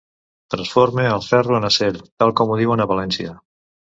[0.53, 1.91] Transforme el ferro en acer,
[2.23, 3.37] tal com ho diuen a València.